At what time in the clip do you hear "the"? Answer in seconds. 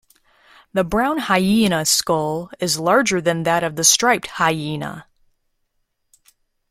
0.73-0.83, 3.75-3.83